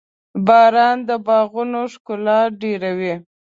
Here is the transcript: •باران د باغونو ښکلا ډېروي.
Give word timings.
•باران 0.47 0.97
د 1.07 1.11
باغونو 1.25 1.79
ښکلا 1.93 2.39
ډېروي. 2.61 3.13